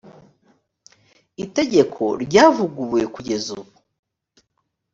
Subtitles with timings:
[1.43, 3.73] itegeko ryavuguruwe kugeza ubu